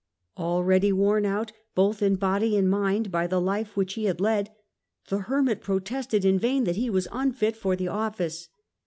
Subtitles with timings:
[0.39, 4.49] Already worn out, both in body and mind, by the life which he had led,
[5.09, 8.49] the Hermit protested in vain that he was unfit for the office.